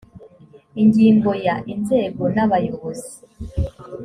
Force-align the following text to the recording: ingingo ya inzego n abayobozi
ingingo 0.81 1.29
ya 1.45 1.55
inzego 1.73 2.23
n 2.35 2.37
abayobozi 2.45 3.15